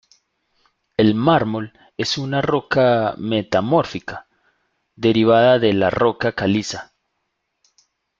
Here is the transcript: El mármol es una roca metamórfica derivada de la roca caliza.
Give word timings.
El 0.97 1.13
mármol 1.13 1.77
es 1.95 2.17
una 2.17 2.41
roca 2.41 3.13
metamórfica 3.19 4.25
derivada 4.95 5.59
de 5.59 5.73
la 5.73 5.91
roca 5.91 6.31
caliza. 6.31 6.95